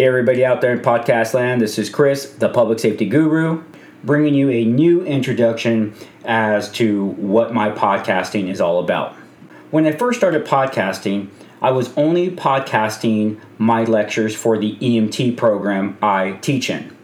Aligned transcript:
Hey, 0.00 0.06
everybody 0.06 0.46
out 0.46 0.62
there 0.62 0.72
in 0.72 0.78
podcast 0.78 1.34
land, 1.34 1.60
this 1.60 1.78
is 1.78 1.90
Chris, 1.90 2.32
the 2.32 2.48
public 2.48 2.78
safety 2.78 3.04
guru, 3.04 3.62
bringing 4.02 4.32
you 4.32 4.48
a 4.48 4.64
new 4.64 5.04
introduction 5.04 5.94
as 6.24 6.72
to 6.72 7.04
what 7.18 7.52
my 7.52 7.68
podcasting 7.68 8.48
is 8.48 8.62
all 8.62 8.82
about. 8.82 9.14
When 9.70 9.84
I 9.84 9.92
first 9.92 10.18
started 10.18 10.46
podcasting, 10.46 11.28
I 11.60 11.72
was 11.72 11.94
only 11.98 12.30
podcasting 12.30 13.40
my 13.58 13.84
lectures 13.84 14.34
for 14.34 14.56
the 14.56 14.74
EMT 14.76 15.36
program 15.36 15.98
I 16.00 16.38
teach 16.40 16.70
in. 16.70 16.96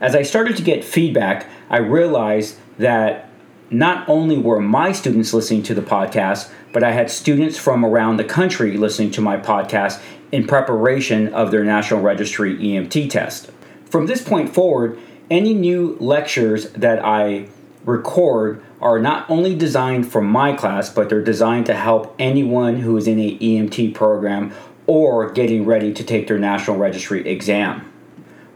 As 0.00 0.16
I 0.16 0.22
started 0.22 0.56
to 0.56 0.64
get 0.64 0.82
feedback, 0.82 1.48
I 1.70 1.76
realized 1.76 2.58
that 2.78 3.30
not 3.70 4.08
only 4.08 4.36
were 4.36 4.60
my 4.60 4.90
students 4.90 5.32
listening 5.32 5.62
to 5.64 5.74
the 5.74 5.82
podcast, 5.82 6.50
but 6.72 6.82
I 6.82 6.90
had 6.90 7.08
students 7.08 7.56
from 7.56 7.84
around 7.84 8.16
the 8.16 8.24
country 8.24 8.76
listening 8.76 9.12
to 9.12 9.20
my 9.20 9.36
podcast 9.36 10.02
in 10.32 10.46
preparation 10.46 11.32
of 11.32 11.50
their 11.50 11.64
National 11.64 12.00
Registry 12.00 12.56
EMT 12.56 13.10
test. 13.10 13.50
From 13.86 14.06
this 14.06 14.22
point 14.22 14.52
forward, 14.52 14.98
any 15.30 15.54
new 15.54 15.96
lectures 16.00 16.70
that 16.72 17.04
I 17.04 17.48
record 17.84 18.62
are 18.80 18.98
not 18.98 19.28
only 19.30 19.54
designed 19.54 20.10
for 20.10 20.20
my 20.20 20.52
class, 20.52 20.90
but 20.90 21.08
they're 21.08 21.22
designed 21.22 21.66
to 21.66 21.74
help 21.74 22.14
anyone 22.18 22.80
who 22.80 22.96
is 22.96 23.06
in 23.06 23.18
a 23.18 23.38
EMT 23.38 23.94
program 23.94 24.52
or 24.86 25.30
getting 25.30 25.64
ready 25.64 25.92
to 25.92 26.04
take 26.04 26.26
their 26.26 26.38
National 26.38 26.76
Registry 26.76 27.26
exam. 27.28 27.90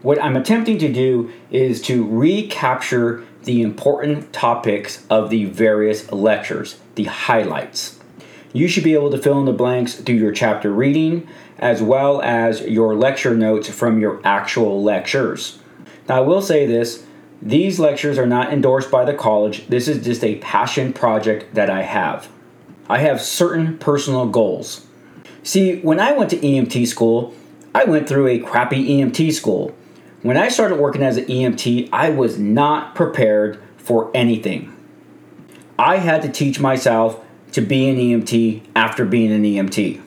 What 0.01 0.21
I'm 0.21 0.35
attempting 0.35 0.77
to 0.79 0.91
do 0.91 1.31
is 1.49 1.81
to 1.83 2.07
recapture 2.07 3.23
the 3.43 3.61
important 3.61 4.33
topics 4.33 5.05
of 5.09 5.29
the 5.29 5.45
various 5.45 6.11
lectures, 6.11 6.79
the 6.95 7.05
highlights. 7.05 7.99
You 8.53 8.67
should 8.67 8.83
be 8.83 8.93
able 8.93 9.11
to 9.11 9.17
fill 9.17 9.39
in 9.39 9.45
the 9.45 9.53
blanks 9.53 9.95
through 9.95 10.15
your 10.15 10.31
chapter 10.31 10.71
reading 10.71 11.27
as 11.57 11.81
well 11.81 12.21
as 12.21 12.61
your 12.61 12.95
lecture 12.95 13.35
notes 13.35 13.69
from 13.69 13.99
your 13.99 14.19
actual 14.23 14.81
lectures. 14.81 15.59
Now, 16.09 16.17
I 16.17 16.21
will 16.21 16.41
say 16.41 16.65
this 16.65 17.05
these 17.41 17.79
lectures 17.79 18.17
are 18.19 18.27
not 18.27 18.53
endorsed 18.53 18.91
by 18.91 19.03
the 19.03 19.13
college, 19.13 19.67
this 19.67 19.87
is 19.87 20.03
just 20.03 20.23
a 20.23 20.35
passion 20.35 20.93
project 20.93 21.55
that 21.55 21.69
I 21.69 21.81
have. 21.81 22.29
I 22.87 22.99
have 22.99 23.21
certain 23.21 23.77
personal 23.77 24.27
goals. 24.27 24.85
See, 25.43 25.79
when 25.79 25.99
I 25.99 26.11
went 26.11 26.29
to 26.31 26.37
EMT 26.37 26.85
school, 26.87 27.33
I 27.73 27.85
went 27.85 28.07
through 28.07 28.27
a 28.27 28.39
crappy 28.39 28.87
EMT 28.89 29.33
school. 29.33 29.75
When 30.21 30.37
I 30.37 30.49
started 30.49 30.77
working 30.77 31.01
as 31.01 31.17
an 31.17 31.25
EMT, 31.25 31.89
I 31.91 32.09
was 32.09 32.37
not 32.37 32.93
prepared 32.93 33.59
for 33.77 34.11
anything. 34.13 34.75
I 35.79 35.97
had 35.97 36.21
to 36.21 36.29
teach 36.29 36.59
myself 36.59 37.25
to 37.51 37.61
be 37.61 37.89
an 37.89 37.97
EMT 37.97 38.63
after 38.75 39.05
being 39.05 39.31
an 39.31 39.43
EMT. 39.43 40.01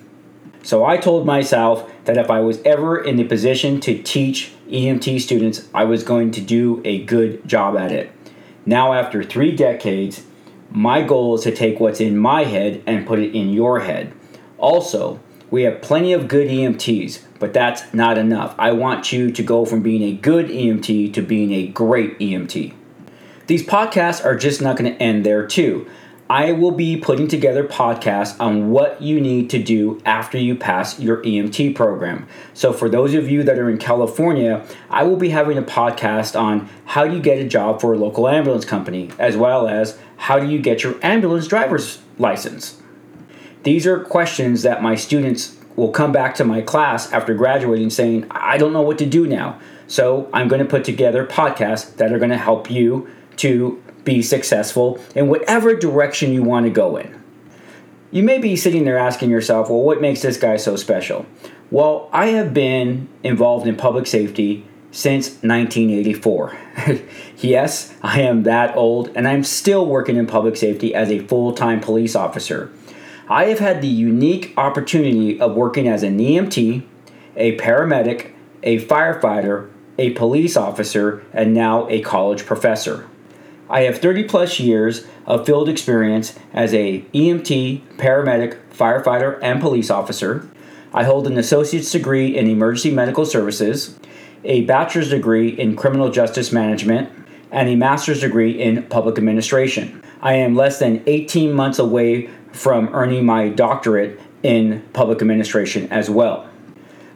So 0.62 0.84
I 0.84 0.96
told 0.96 1.26
myself 1.26 1.90
that 2.04 2.16
if 2.16 2.30
I 2.30 2.40
was 2.40 2.60
ever 2.62 3.02
in 3.02 3.16
the 3.16 3.24
position 3.24 3.80
to 3.80 4.02
teach 4.02 4.52
EMT 4.68 5.20
students, 5.20 5.68
I 5.74 5.84
was 5.84 6.02
going 6.02 6.30
to 6.32 6.40
do 6.40 6.80
a 6.84 7.04
good 7.04 7.46
job 7.46 7.76
at 7.76 7.92
it. 7.92 8.10
Now, 8.64 8.94
after 8.94 9.22
three 9.22 9.54
decades, 9.54 10.24
my 10.70 11.02
goal 11.02 11.34
is 11.34 11.42
to 11.42 11.54
take 11.54 11.80
what's 11.80 12.00
in 12.00 12.16
my 12.16 12.44
head 12.44 12.82
and 12.86 13.06
put 13.06 13.18
it 13.18 13.36
in 13.36 13.50
your 13.50 13.80
head. 13.80 14.14
Also, 14.56 15.20
we 15.50 15.62
have 15.64 15.82
plenty 15.82 16.14
of 16.14 16.28
good 16.28 16.48
EMTs, 16.48 17.20
but 17.38 17.52
that's 17.52 17.92
not 17.92 18.16
enough. 18.16 18.54
I 18.58 18.72
want 18.72 19.12
you 19.12 19.30
to 19.30 19.42
go 19.42 19.66
from 19.66 19.82
being 19.82 20.02
a 20.02 20.16
good 20.16 20.48
EMT 20.48 21.12
to 21.12 21.20
being 21.20 21.52
a 21.52 21.66
great 21.66 22.18
EMT. 22.18 22.74
These 23.46 23.66
podcasts 23.66 24.24
are 24.24 24.34
just 24.34 24.62
not 24.62 24.78
going 24.78 24.90
to 24.90 25.02
end 25.02 25.26
there, 25.26 25.46
too. 25.46 25.88
I 26.28 26.52
will 26.52 26.70
be 26.70 26.96
putting 26.96 27.28
together 27.28 27.64
podcasts 27.64 28.40
on 28.40 28.70
what 28.70 29.02
you 29.02 29.20
need 29.20 29.50
to 29.50 29.62
do 29.62 30.00
after 30.06 30.38
you 30.38 30.54
pass 30.54 30.98
your 30.98 31.22
EMT 31.22 31.74
program. 31.74 32.26
So, 32.54 32.72
for 32.72 32.88
those 32.88 33.12
of 33.12 33.28
you 33.28 33.42
that 33.42 33.58
are 33.58 33.68
in 33.68 33.76
California, 33.76 34.64
I 34.88 35.02
will 35.04 35.16
be 35.16 35.28
having 35.28 35.58
a 35.58 35.62
podcast 35.62 36.38
on 36.38 36.70
how 36.86 37.06
do 37.06 37.14
you 37.14 37.20
get 37.20 37.38
a 37.38 37.48
job 37.48 37.80
for 37.80 37.92
a 37.92 37.98
local 37.98 38.26
ambulance 38.26 38.64
company, 38.64 39.10
as 39.18 39.36
well 39.36 39.68
as 39.68 39.98
how 40.16 40.38
do 40.38 40.48
you 40.48 40.58
get 40.58 40.82
your 40.82 40.94
ambulance 41.02 41.46
driver's 41.46 42.00
license. 42.18 42.80
These 43.64 43.86
are 43.86 44.00
questions 44.00 44.62
that 44.62 44.82
my 44.82 44.94
students 44.94 45.58
will 45.76 45.90
come 45.90 46.12
back 46.12 46.34
to 46.36 46.44
my 46.44 46.62
class 46.62 47.12
after 47.12 47.34
graduating 47.34 47.90
saying, 47.90 48.26
I 48.30 48.56
don't 48.56 48.72
know 48.72 48.82
what 48.82 48.98
to 48.98 49.06
do 49.06 49.26
now. 49.26 49.60
So 49.88 50.30
I'm 50.32 50.48
going 50.48 50.60
to 50.60 50.68
put 50.68 50.84
together 50.84 51.26
podcasts 51.26 51.96
that 51.96 52.12
are 52.12 52.18
going 52.18 52.30
to 52.30 52.38
help 52.38 52.70
you 52.70 53.08
to 53.36 53.82
be 54.04 54.22
successful 54.22 54.98
in 55.14 55.28
whatever 55.28 55.74
direction 55.74 56.32
you 56.32 56.42
want 56.42 56.66
to 56.66 56.70
go 56.70 56.96
in. 56.96 57.22
You 58.10 58.22
may 58.22 58.38
be 58.38 58.54
sitting 58.54 58.84
there 58.84 58.98
asking 58.98 59.30
yourself, 59.30 59.68
well, 59.68 59.80
what 59.80 60.00
makes 60.00 60.22
this 60.22 60.36
guy 60.36 60.56
so 60.56 60.76
special? 60.76 61.26
Well, 61.70 62.08
I 62.12 62.26
have 62.26 62.54
been 62.54 63.08
involved 63.24 63.66
in 63.66 63.76
public 63.76 64.06
safety 64.06 64.64
since 64.92 65.30
1984. 65.42 66.56
yes, 67.38 67.92
I 68.02 68.20
am 68.20 68.44
that 68.44 68.76
old, 68.76 69.10
and 69.16 69.26
I'm 69.26 69.42
still 69.42 69.84
working 69.86 70.16
in 70.16 70.26
public 70.26 70.56
safety 70.56 70.94
as 70.94 71.10
a 71.10 71.26
full 71.26 71.52
time 71.52 71.80
police 71.80 72.14
officer. 72.14 72.70
I 73.28 73.46
have 73.46 73.58
had 73.58 73.82
the 73.82 73.88
unique 73.88 74.52
opportunity 74.56 75.40
of 75.40 75.56
working 75.56 75.88
as 75.88 76.02
an 76.02 76.18
EMT, 76.18 76.84
a 77.36 77.56
paramedic, 77.56 78.32
a 78.62 78.84
firefighter, 78.84 79.70
a 79.98 80.10
police 80.10 80.56
officer, 80.56 81.24
and 81.32 81.54
now 81.54 81.88
a 81.88 82.00
college 82.02 82.46
professor. 82.46 83.08
I 83.68 83.82
have 83.82 83.98
30 83.98 84.24
plus 84.24 84.60
years 84.60 85.06
of 85.26 85.46
field 85.46 85.68
experience 85.68 86.38
as 86.52 86.74
a 86.74 87.00
EMT, 87.14 87.96
paramedic, 87.96 88.58
firefighter, 88.70 89.38
and 89.42 89.60
police 89.60 89.90
officer. 89.90 90.48
I 90.92 91.04
hold 91.04 91.26
an 91.26 91.38
associate's 91.38 91.90
degree 91.90 92.36
in 92.36 92.46
emergency 92.46 92.90
medical 92.90 93.24
services, 93.24 93.98
a 94.44 94.62
bachelor's 94.62 95.10
degree 95.10 95.48
in 95.48 95.76
criminal 95.76 96.10
justice 96.10 96.52
management, 96.52 97.10
and 97.50 97.68
a 97.68 97.76
master's 97.76 98.20
degree 98.20 98.50
in 98.50 98.82
public 98.84 99.16
administration. 99.16 100.02
I 100.20 100.34
am 100.34 100.54
less 100.54 100.78
than 100.78 101.02
18 101.06 101.52
months 101.52 101.78
away 101.78 102.28
from 102.52 102.90
earning 102.92 103.24
my 103.24 103.48
doctorate 103.48 104.20
in 104.42 104.82
public 104.92 105.22
administration 105.22 105.90
as 105.90 106.10
well. 106.10 106.48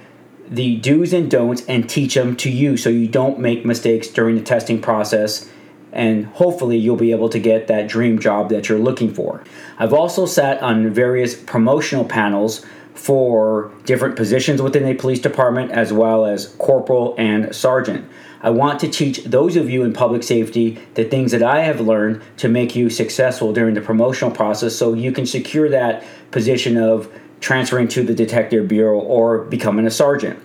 the 0.50 0.78
do's 0.78 1.14
and 1.14 1.30
don'ts 1.30 1.64
and 1.68 1.90
teach 1.90 2.16
them 2.16 2.36
to 2.38 2.50
you 2.50 2.78
so 2.78 2.90
you 2.90 3.08
don't 3.08 3.40
make 3.40 3.66
mistakes 3.66 4.08
during 4.08 4.36
the 4.36 4.44
testing 4.44 4.82
process 4.82 5.50
and 5.94 6.26
hopefully 6.26 6.78
you'll 6.78 6.96
be 6.96 7.12
able 7.12 7.30
to 7.30 7.40
get 7.40 7.68
that 7.68 7.88
dream 7.88 8.20
job 8.20 8.50
that 8.50 8.70
you're 8.70 8.80
looking 8.80 9.14
for. 9.14 9.44
I've 9.78 9.94
also 9.94 10.26
sat 10.26 10.62
on 10.62 10.90
various 10.90 11.36
promotional 11.36 12.06
panels 12.06 12.66
for 12.94 13.72
different 13.86 14.16
positions 14.16 14.62
within 14.62 14.86
a 14.86 14.94
police 14.94 15.20
department 15.20 15.72
as 15.72 15.94
well 15.94 16.26
as 16.26 16.48
corporal 16.58 17.16
and 17.18 17.56
sergeant. 17.56 18.08
I 18.42 18.50
want 18.50 18.80
to 18.80 18.90
teach 18.90 19.24
those 19.24 19.56
of 19.56 19.70
you 19.70 19.84
in 19.84 19.94
public 19.94 20.24
safety 20.24 20.80
the 20.96 21.04
things 21.04 21.32
that 21.32 21.44
I 21.44 21.62
have 21.62 21.80
learned 21.80 22.22
to 22.38 22.50
make 22.50 22.76
you 22.76 22.90
successful 22.90 23.54
during 23.54 23.76
the 23.76 23.82
promotional 23.82 24.32
process 24.32 24.76
so 24.76 24.94
you 24.94 25.12
can 25.12 25.26
secure 25.26 25.70
that 25.70 26.04
position 26.32 26.76
of 26.76 27.12
transferring 27.40 27.88
to 27.90 28.04
the 28.04 28.14
detective 28.14 28.68
bureau 28.68 29.00
or 29.00 29.46
becoming 29.46 29.86
a 29.86 29.92
sergeant. 29.92 30.40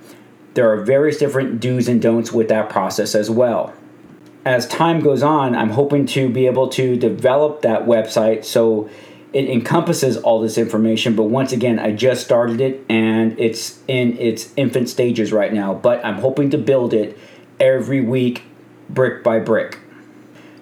There 0.55 0.71
are 0.71 0.83
various 0.83 1.19
different 1.19 1.61
do's 1.61 1.89
and 1.89 2.01
don'ts 2.01 2.33
with 2.33 2.49
that 2.49 2.71
process 2.71 3.15
as 3.15 3.31
well. 3.31 3.75
As 4.45 4.67
time 4.69 5.01
goes 5.01 5.23
on, 5.23 5.55
I'm 5.55 5.71
hoping 5.71 6.07
to 6.07 6.29
be 6.29 6.47
able 6.47 6.69
to 6.71 6.97
develop 6.97 7.63
that 7.63 7.83
website 7.83 8.45
so 8.45 8.89
it 9.37 9.51
encompasses 9.51 10.17
all 10.17 10.41
this 10.41 10.57
information. 10.57 11.15
But 11.15 11.25
once 11.25 11.53
again, 11.53 11.79
I 11.79 11.93
just 11.93 12.25
started 12.25 12.59
it 12.59 12.83
and 12.89 13.39
it's 13.39 13.79
in 13.87 14.17
its 14.17 14.51
infant 14.57 14.89
stages 14.89 15.31
right 15.31 15.53
now. 15.53 15.75
But 15.75 16.03
I'm 16.07 16.15
hoping 16.15 16.49
to 16.53 16.59
build 16.59 16.95
it 16.95 17.19
every 17.61 18.01
week, 18.01 18.45
brick 18.89 19.23
by 19.23 19.41
brick. 19.41 19.79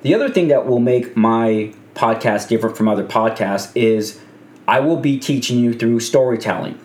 The 0.02 0.12
other 0.12 0.28
thing 0.28 0.48
that 0.48 0.66
will 0.66 0.80
make 0.80 1.16
my 1.16 1.72
podcast 1.94 2.48
different 2.48 2.76
from 2.76 2.88
other 2.88 3.04
podcasts 3.04 3.70
is 3.76 4.20
I 4.66 4.80
will 4.80 4.96
be 4.96 5.20
teaching 5.20 5.60
you 5.60 5.72
through 5.72 6.00
storytelling. 6.00 6.76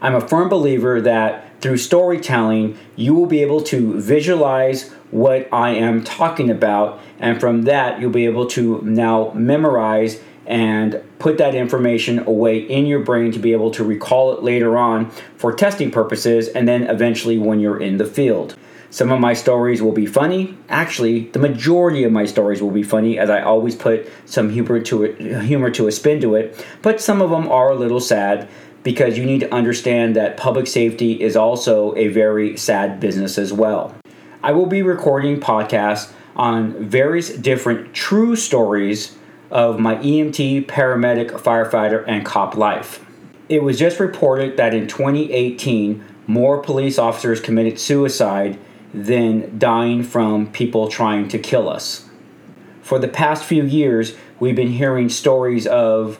I'm 0.00 0.14
a 0.14 0.26
firm 0.26 0.48
believer 0.48 1.02
that 1.02 1.60
through 1.60 1.76
storytelling, 1.76 2.78
you 2.96 3.14
will 3.14 3.26
be 3.26 3.42
able 3.42 3.60
to 3.64 4.00
visualize 4.00 4.88
what 5.10 5.52
I 5.52 5.72
am 5.72 6.02
talking 6.02 6.50
about, 6.50 6.98
and 7.18 7.38
from 7.38 7.64
that, 7.64 8.00
you'll 8.00 8.10
be 8.10 8.24
able 8.24 8.46
to 8.46 8.80
now 8.82 9.32
memorize 9.34 10.18
and 10.46 11.02
put 11.18 11.38
that 11.38 11.54
information 11.54 12.18
away 12.20 12.58
in 12.58 12.86
your 12.86 13.00
brain 13.00 13.30
to 13.32 13.38
be 13.38 13.52
able 13.52 13.70
to 13.70 13.84
recall 13.84 14.32
it 14.32 14.42
later 14.42 14.76
on 14.76 15.10
for 15.36 15.52
testing 15.52 15.90
purposes 15.90 16.48
and 16.48 16.66
then 16.66 16.84
eventually 16.84 17.38
when 17.38 17.60
you're 17.60 17.80
in 17.80 17.98
the 17.98 18.06
field. 18.06 18.56
Some 18.92 19.12
of 19.12 19.20
my 19.20 19.34
stories 19.34 19.80
will 19.80 19.92
be 19.92 20.06
funny. 20.06 20.58
Actually, 20.68 21.26
the 21.28 21.38
majority 21.38 22.02
of 22.02 22.10
my 22.10 22.24
stories 22.24 22.60
will 22.60 22.72
be 22.72 22.82
funny, 22.82 23.20
as 23.20 23.30
I 23.30 23.40
always 23.40 23.76
put 23.76 24.08
some 24.26 24.50
humor 24.50 24.80
to 24.80 25.04
it, 25.04 25.44
humor 25.44 25.70
to 25.70 25.86
a 25.86 25.92
spin 25.92 26.20
to 26.22 26.34
it. 26.34 26.66
But 26.82 27.00
some 27.00 27.22
of 27.22 27.30
them 27.30 27.48
are 27.48 27.70
a 27.70 27.76
little 27.76 28.00
sad 28.00 28.48
because 28.82 29.16
you 29.16 29.24
need 29.24 29.40
to 29.40 29.54
understand 29.54 30.16
that 30.16 30.36
public 30.36 30.66
safety 30.66 31.20
is 31.20 31.36
also 31.36 31.94
a 31.96 32.08
very 32.08 32.56
sad 32.56 32.98
business 32.98 33.38
as 33.38 33.52
well. 33.52 33.94
I 34.42 34.52
will 34.52 34.66
be 34.66 34.82
recording 34.82 35.38
podcasts 35.38 36.12
on 36.34 36.72
various 36.84 37.30
different 37.30 37.94
true 37.94 38.34
stories 38.34 39.16
of 39.50 39.78
my 39.78 39.96
EMT, 39.96 40.66
paramedic, 40.66 41.30
firefighter, 41.30 42.04
and 42.06 42.24
cop 42.24 42.56
life. 42.56 43.04
It 43.48 43.62
was 43.62 43.78
just 43.78 43.98
reported 43.98 44.56
that 44.56 44.74
in 44.74 44.86
2018, 44.86 46.04
more 46.26 46.62
police 46.62 46.98
officers 46.98 47.40
committed 47.40 47.78
suicide 47.80 48.58
than 48.94 49.58
dying 49.58 50.02
from 50.02 50.50
people 50.52 50.88
trying 50.88 51.28
to 51.28 51.38
kill 51.38 51.68
us. 51.68 52.08
For 52.82 52.98
the 52.98 53.08
past 53.08 53.44
few 53.44 53.64
years, 53.64 54.16
we've 54.38 54.56
been 54.56 54.72
hearing 54.72 55.08
stories 55.08 55.66
of 55.66 56.18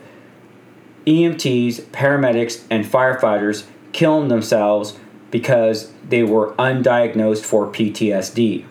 EMTs, 1.06 1.82
paramedics, 1.86 2.64
and 2.70 2.84
firefighters 2.84 3.66
killing 3.92 4.28
themselves 4.28 4.98
because 5.30 5.92
they 6.08 6.22
were 6.22 6.52
undiagnosed 6.54 7.44
for 7.44 7.66
PTSD. 7.66 8.66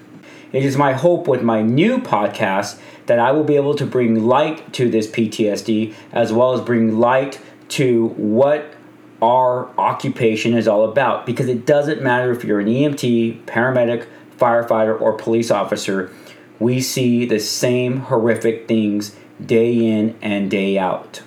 It 0.51 0.66
is 0.66 0.78
my 0.78 0.94
hope 0.94 1.28
with 1.28 1.44
my 1.44 1.62
new 1.62 2.00
podcast 2.00 2.80
that 3.06 3.19
I 3.19 3.31
will 3.31 3.44
be 3.44 3.56
able 3.56 3.75
to 3.75 3.86
bring 3.86 4.25
light 4.25 4.74
to 4.74 4.90
this 4.90 5.06
PTSD 5.06 5.94
as 6.12 6.34
well 6.34 6.54
as 6.54 6.62
bring 6.62 6.98
light 6.98 7.40
to 7.69 8.07
what 8.18 8.74
our 9.22 9.69
occupation 9.78 10.56
is 10.56 10.68
all 10.68 10.90
about 10.90 11.28
because 11.28 11.48
it 11.48 11.68
doesn't 11.68 12.01
matter 12.01 12.31
if 12.31 12.44
you're 12.44 12.60
an 12.60 12.68
EMT, 12.68 13.46
paramedic, 13.46 14.07
firefighter, 14.40 15.00
or 15.00 15.13
police 15.13 15.51
officer, 15.51 16.12
we 16.57 16.81
see 16.81 17.25
the 17.25 17.40
same 17.40 17.98
horrific 17.98 18.68
things 18.68 19.16
day 19.45 19.74
in 19.74 20.18
and 20.19 20.50
day 20.50 20.80
out. 20.80 21.22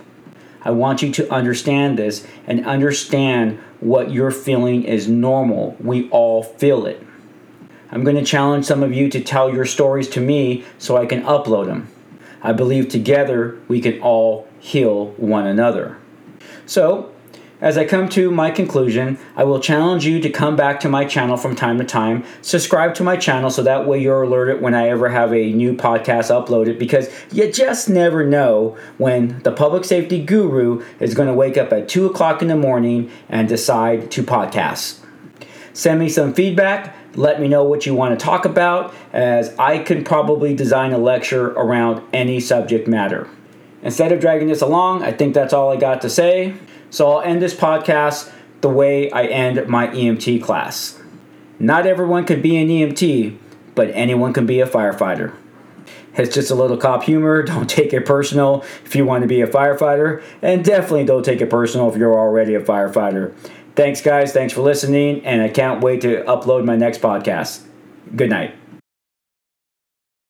I 0.62 0.72
want 0.72 1.00
you 1.00 1.12
to 1.12 1.32
understand 1.32 1.96
this 1.96 2.26
and 2.46 2.66
understand 2.66 3.58
what 3.78 4.10
you're 4.10 4.30
feeling 4.32 4.82
is 4.82 5.08
normal. 5.08 5.76
We 5.78 6.08
all 6.10 6.42
feel 6.42 6.86
it. 6.86 7.06
I'm 7.92 8.04
going 8.04 8.16
to 8.16 8.24
challenge 8.24 8.64
some 8.64 8.82
of 8.82 8.94
you 8.94 9.10
to 9.10 9.20
tell 9.20 9.52
your 9.52 9.66
stories 9.66 10.08
to 10.10 10.20
me 10.20 10.64
so 10.78 10.96
I 10.96 11.04
can 11.04 11.22
upload 11.24 11.66
them. 11.66 11.88
I 12.40 12.52
believe 12.52 12.88
together 12.88 13.60
we 13.68 13.82
can 13.82 14.00
all 14.00 14.48
heal 14.58 15.08
one 15.18 15.46
another. 15.46 15.98
So, 16.64 17.12
as 17.60 17.78
I 17.78 17.84
come 17.84 18.08
to 18.08 18.30
my 18.30 18.50
conclusion, 18.50 19.18
I 19.36 19.44
will 19.44 19.60
challenge 19.60 20.04
you 20.04 20.20
to 20.20 20.30
come 20.30 20.56
back 20.56 20.80
to 20.80 20.88
my 20.88 21.04
channel 21.04 21.36
from 21.36 21.54
time 21.54 21.78
to 21.78 21.84
time. 21.84 22.24
Subscribe 22.40 22.94
to 22.94 23.04
my 23.04 23.16
channel 23.16 23.50
so 23.50 23.62
that 23.62 23.86
way 23.86 24.00
you're 24.00 24.22
alerted 24.22 24.60
when 24.60 24.74
I 24.74 24.88
ever 24.88 25.10
have 25.10 25.32
a 25.32 25.52
new 25.52 25.74
podcast 25.74 26.30
uploaded 26.30 26.78
because 26.78 27.08
you 27.30 27.52
just 27.52 27.88
never 27.88 28.26
know 28.26 28.76
when 28.98 29.40
the 29.42 29.52
public 29.52 29.84
safety 29.84 30.24
guru 30.24 30.82
is 30.98 31.14
going 31.14 31.28
to 31.28 31.34
wake 31.34 31.56
up 31.56 31.72
at 31.72 31.88
2 31.88 32.06
o'clock 32.06 32.42
in 32.42 32.48
the 32.48 32.56
morning 32.56 33.10
and 33.28 33.48
decide 33.48 34.10
to 34.12 34.24
podcast. 34.24 34.98
Send 35.72 36.00
me 36.00 36.08
some 36.08 36.34
feedback. 36.34 36.96
Let 37.14 37.41
me 37.41 37.49
know 37.49 37.64
what 37.64 37.85
you 37.85 37.94
want 37.94 38.19
to 38.19 38.25
talk 38.25 38.44
about, 38.44 38.94
as 39.12 39.55
I 39.59 39.79
can 39.79 40.03
probably 40.03 40.55
design 40.55 40.93
a 40.93 40.99
lecture 40.99 41.49
around 41.49 42.03
any 42.12 42.41
subject 42.41 42.88
matter. 42.88 43.29
Instead 43.82 44.12
of 44.12 44.20
dragging 44.20 44.49
this 44.49 44.62
along, 44.62 45.03
I 45.03 45.12
think 45.12 45.35
that's 45.35 45.53
all 45.53 45.70
I 45.70 45.76
got 45.76 46.00
to 46.03 46.11
say. 46.11 46.55
So 46.91 47.11
I'll 47.11 47.20
end 47.23 47.43
this 47.43 47.55
podcast 47.55 48.32
the 48.61 48.70
way 48.70 49.11
I 49.11 49.25
end 49.25 49.69
my 49.69 49.88
EMT 49.88 50.43
class. 50.43 50.99
Not 51.59 51.87
everyone 51.87 52.25
can 52.25 52.41
be 52.41 52.56
an 52.56 52.69
EMT, 52.69 53.37
but 53.75 53.91
anyone 53.91 54.32
can 54.32 54.47
be 54.47 54.61
a 54.61 54.67
firefighter. 54.67 55.35
It's 56.14 56.35
just 56.35 56.50
a 56.50 56.55
little 56.55 56.76
cop 56.76 57.05
humor. 57.05 57.43
Don't 57.43 57.69
take 57.69 57.93
it 57.93 58.06
personal 58.06 58.64
if 58.85 58.94
you 58.94 59.05
want 59.05 59.23
to 59.23 59.29
be 59.29 59.41
a 59.41 59.47
firefighter, 59.47 60.23
and 60.43 60.64
definitely 60.64 61.05
don't 61.05 61.25
take 61.25 61.41
it 61.41 61.49
personal 61.50 61.91
if 61.91 61.97
you're 61.97 62.19
already 62.19 62.55
a 62.55 62.61
firefighter. 62.61 63.35
Thanks, 63.74 64.00
guys. 64.02 64.32
Thanks 64.32 64.52
for 64.52 64.60
listening, 64.60 65.24
and 65.24 65.40
I 65.40 65.48
can't 65.48 65.82
wait 65.82 66.02
to 66.02 66.22
upload 66.24 66.64
my 66.64 66.76
next 66.76 67.00
podcast. 67.00 67.62
Good 68.14 68.30
night. 68.30 68.54